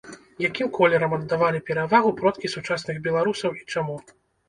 [0.43, 4.05] Якім колерам аддавалі перавагу продкі сучасных беларусаў і чаму?